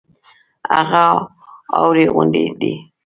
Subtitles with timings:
[0.77, 1.05] هغه
[1.75, 2.73] اوارې غونډې دي.